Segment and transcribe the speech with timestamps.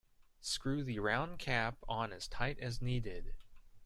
[0.41, 3.35] Screw the round cap on as tight as needed.